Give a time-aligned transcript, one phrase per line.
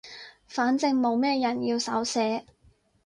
[0.47, 2.47] 反正冇咩人要手寫